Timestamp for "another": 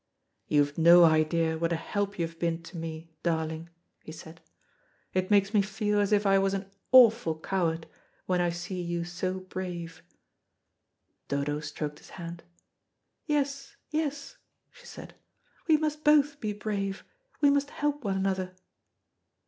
18.17-18.55